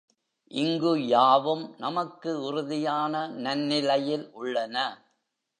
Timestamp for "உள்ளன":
4.33-4.75